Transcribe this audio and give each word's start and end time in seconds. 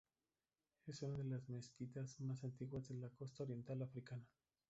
Es 0.87 1.03
una 1.03 1.15
de 1.19 1.25
las 1.25 1.47
mezquitas 1.47 2.19
más 2.21 2.43
antiguas 2.43 2.87
de 2.87 2.95
la 2.95 3.09
costa 3.09 3.43
oriental 3.43 3.83
africana. 3.83 4.25